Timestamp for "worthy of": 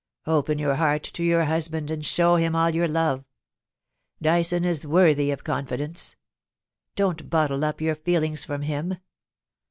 4.83-5.43